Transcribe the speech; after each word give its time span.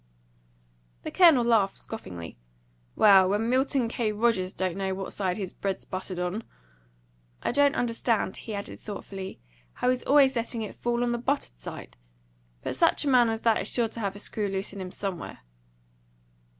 The 1.03 1.11
Colonel 1.11 1.43
laughed 1.45 1.77
scoffingly. 1.77 2.35
"Well, 2.95 3.29
when 3.29 3.51
Milton 3.51 3.87
K. 3.87 4.11
Rogers 4.11 4.51
don't 4.51 4.75
know 4.77 4.95
which 4.95 5.13
side 5.13 5.37
his 5.37 5.53
bread's 5.53 5.85
buttered 5.85 6.17
on! 6.17 6.43
I 7.43 7.51
don't 7.51 7.75
understand," 7.75 8.37
he 8.37 8.55
added 8.55 8.79
thoughtfully, 8.79 9.39
"how 9.73 9.91
he's 9.91 10.01
always 10.01 10.35
letting 10.35 10.63
it 10.63 10.75
fall 10.75 11.03
on 11.03 11.11
the 11.11 11.19
buttered 11.19 11.61
side. 11.61 11.97
But 12.63 12.75
such 12.75 13.05
a 13.05 13.09
man 13.09 13.29
as 13.29 13.41
that 13.41 13.61
is 13.61 13.71
sure 13.71 13.89
to 13.89 13.99
have 13.99 14.15
a 14.15 14.17
screw 14.17 14.47
loose 14.47 14.73
in 14.73 14.81
him 14.81 14.89
somewhere." 14.91 15.41